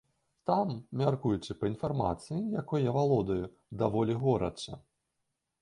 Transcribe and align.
Там, 0.49 0.69
мяркуючы 1.01 1.57
па 1.59 1.69
інфармацыі, 1.73 2.39
якой 2.61 2.87
я 2.89 2.97
валодаю, 2.97 3.45
даволі 3.83 4.21
горача. 4.25 4.73